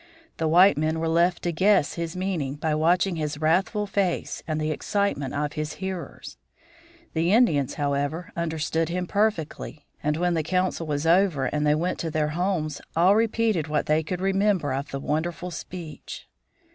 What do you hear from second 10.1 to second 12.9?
when the council was over and they went to their homes